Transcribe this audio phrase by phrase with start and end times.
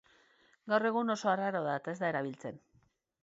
[0.71, 2.61] Gaur egun oso arraroa da eta ez da erabiltzen.